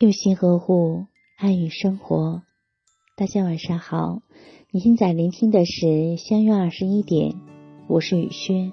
[0.00, 2.42] 用心呵护，爱与生活。
[3.16, 4.22] 大家晚上好，
[4.70, 7.34] 你现在聆听的是相约二十一点，
[7.88, 8.72] 我是雨轩。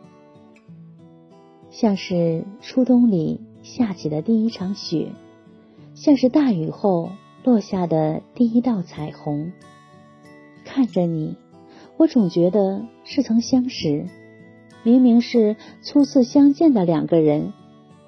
[1.72, 5.14] 像是初冬里下起的第一场雪，
[5.96, 7.10] 像是大雨后
[7.44, 9.52] 落下的第一道彩虹。
[10.64, 11.38] 看着你，
[11.98, 14.06] 我总觉得似曾相识。
[14.84, 17.52] 明明是初次相见的两个人，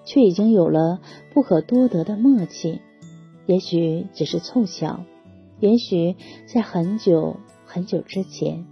[0.05, 1.01] 却已经有了
[1.33, 2.79] 不可多得的默契。
[3.47, 4.99] 也许只是凑巧，
[5.59, 6.15] 也许
[6.45, 8.65] 在很久很久之前，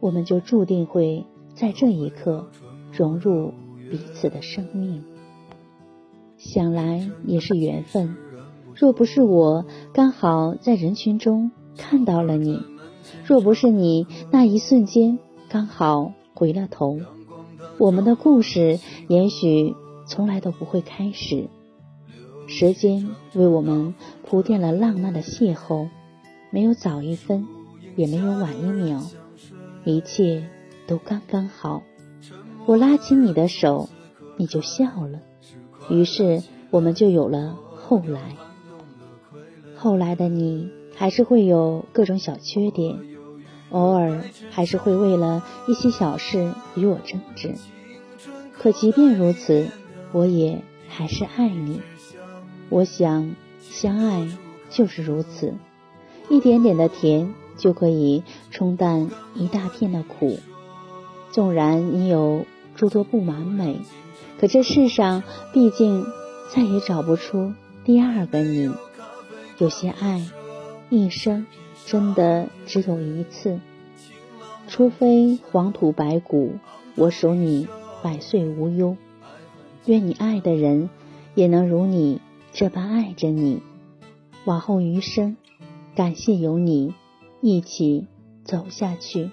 [0.00, 2.48] 我们就注定会在这一刻
[2.92, 3.52] 融入
[3.90, 5.04] 彼此的生命。
[6.38, 8.16] 想来也是缘分。
[8.76, 12.60] 若不是我刚好在人群中看到了你，
[13.24, 16.98] 若不是你那一瞬间刚好回了头，
[17.78, 19.74] 我们的故事也许
[20.06, 21.48] 从来都不会开始。
[22.46, 23.94] 时间为我们
[24.26, 25.88] 铺垫了浪漫的邂逅，
[26.50, 27.46] 没有早一分，
[27.94, 29.02] 也没有晚一秒，
[29.84, 30.48] 一切
[30.86, 31.82] 都刚刚好。
[32.66, 33.88] 我拉起你的手，
[34.36, 35.20] 你就笑了，
[35.90, 38.36] 于是我们就有了后来。
[39.76, 42.98] 后来的你还是会有各种小缺点，
[43.70, 47.54] 偶尔还是会为了一些小事与我争执，
[48.54, 49.68] 可即便如此，
[50.12, 51.82] 我也还是爱你。
[52.70, 53.36] 我想，
[53.70, 54.28] 相爱
[54.70, 55.54] 就是如此，
[56.30, 60.38] 一点点的甜就可以冲淡一大片的苦。
[61.32, 63.80] 纵然你有诸多不完美，
[64.38, 66.04] 可这世上毕竟
[66.54, 67.52] 再也找不出
[67.84, 68.70] 第二个你。
[69.58, 70.22] 有些爱，
[70.90, 71.46] 一生
[71.86, 73.60] 真的只有一次，
[74.68, 76.54] 除非黄土白骨，
[76.94, 77.68] 我守你
[78.02, 78.96] 百岁无忧。
[79.86, 80.88] 愿你爱的人
[81.34, 82.20] 也能如你。
[82.54, 83.62] 这般爱着你，
[84.44, 85.36] 往后余生，
[85.96, 86.94] 感谢有你
[87.40, 88.06] 一起
[88.44, 89.30] 走下去。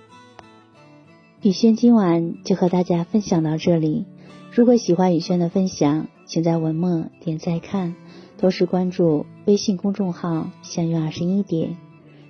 [1.44, 4.06] 雨轩今晚就和大家分享到这里。
[4.52, 7.94] 如果喜欢雨轩的分享，请在文末点再看，
[8.40, 11.78] 同时关注微信公众号“相约二十一点”。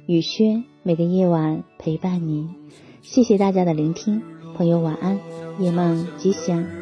[0.08, 2.54] 雨轩每个夜晚陪伴您，
[3.02, 4.22] 谢谢大家的聆听，
[4.56, 5.18] 朋友晚安，
[5.58, 6.81] 夜梦吉祥。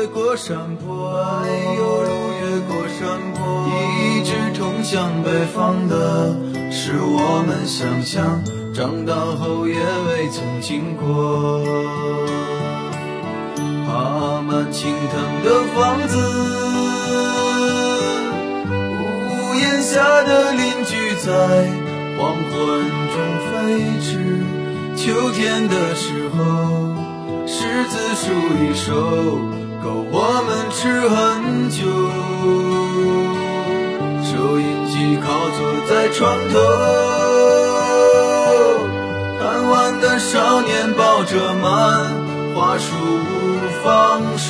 [0.00, 1.12] 越过山坡，
[1.44, 2.08] 哎呦，路
[2.40, 6.34] 越过山坡，一直通向北方的，
[6.72, 11.60] 是我们想象，长大后也未曾经过。
[13.86, 16.16] 爬满青藤的房子，
[18.70, 21.28] 屋檐下的邻居在
[22.16, 22.56] 黄昏
[23.12, 23.52] 中飞
[24.00, 24.08] 驰。
[24.96, 26.40] 秋天的时候，
[27.46, 28.32] 柿子树
[28.64, 29.38] 一熟。
[29.82, 31.78] 够我们吃很久。
[34.22, 35.24] 收音机靠
[35.56, 35.58] 坐
[35.88, 36.18] 在床
[36.52, 36.54] 头，
[39.38, 41.64] 贪玩的少年抱着漫
[42.54, 43.30] 画书不
[43.82, 44.48] 放手。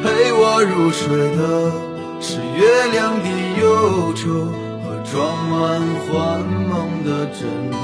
[0.00, 1.02] 陪我入睡
[1.36, 1.72] 的
[2.20, 3.26] 是月亮的
[3.60, 4.46] 忧愁
[4.84, 6.40] 和装满幻
[6.70, 7.40] 梦的枕
[7.72, 7.76] 头，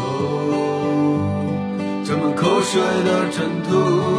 [2.04, 4.13] 沾满口水的枕头。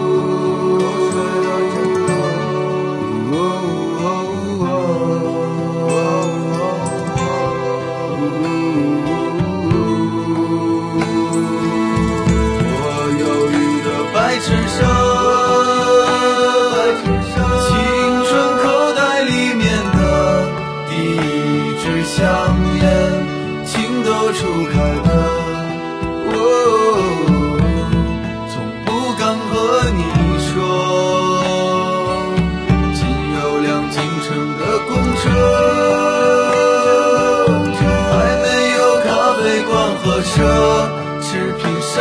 [40.46, 41.96] 的痴贫商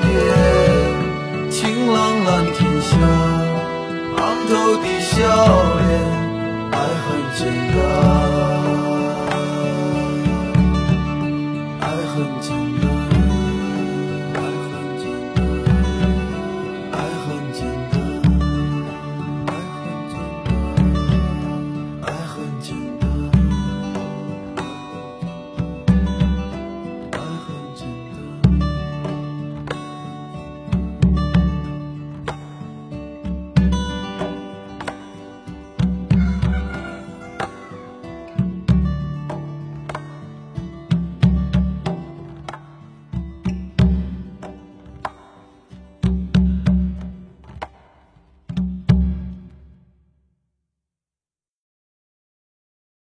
[0.00, 0.10] 店，
[1.50, 2.96] 晴朗蓝天下，
[4.16, 5.16] 昂头的笑
[5.78, 5.88] 脸，
[6.70, 7.40] 爱很简
[7.74, 8.29] 单。